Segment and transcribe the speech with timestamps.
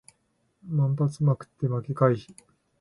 [0.67, 2.33] 万発捲って負け回避